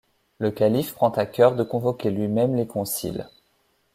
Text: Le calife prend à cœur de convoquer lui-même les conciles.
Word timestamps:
Le 0.39 0.49
calife 0.49 0.95
prend 0.95 1.11
à 1.11 1.27
cœur 1.27 1.55
de 1.55 1.61
convoquer 1.61 2.09
lui-même 2.09 2.55
les 2.55 2.65
conciles. 2.65 3.29